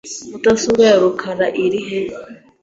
[0.29, 1.99] Mudasobwa ya rukara iri he?